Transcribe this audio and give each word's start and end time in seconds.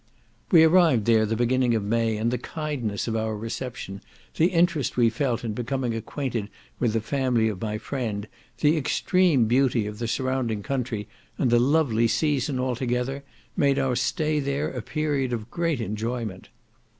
We 0.49 0.63
arrived 0.63 1.05
there 1.05 1.27
the 1.27 1.35
beginning 1.35 1.75
of 1.75 1.83
May, 1.83 2.17
and 2.17 2.31
the 2.31 2.39
kindness 2.39 3.07
of 3.07 3.15
our 3.15 3.37
reception, 3.37 4.01
the 4.33 4.47
interest 4.47 4.97
we 4.97 5.11
felt 5.11 5.43
in 5.43 5.53
becoming 5.53 5.93
acquainted 5.93 6.49
with 6.79 6.93
the 6.93 7.01
family 7.01 7.47
of 7.49 7.61
my 7.61 7.77
friend, 7.77 8.27
the 8.61 8.77
extreme 8.77 9.45
beauty 9.45 9.85
of 9.85 9.99
the 9.99 10.07
surrounding 10.07 10.63
country, 10.63 11.07
and 11.37 11.51
the 11.51 11.59
lovely 11.59 12.07
season, 12.07 12.59
altogether, 12.59 13.23
made 13.55 13.77
our 13.77 13.95
stay 13.95 14.39
there 14.39 14.69
a 14.71 14.81
period 14.81 15.33
of 15.33 15.51
great 15.51 15.79
enjoyment. 15.79 16.49